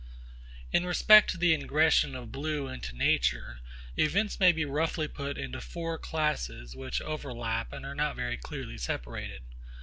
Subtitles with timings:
[0.71, 3.59] In respect to the ingression of blue into nature
[3.95, 8.79] events may be roughly put into four classes which overlap and are not very clearly
[8.79, 9.43] separated.